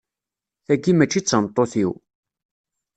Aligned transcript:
Taki 0.65 0.91
mačči 0.93 1.19
d 1.21 1.25
tameṭṭut-iw. 1.25 1.91